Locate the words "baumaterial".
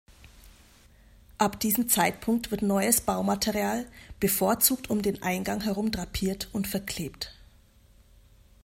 3.01-3.85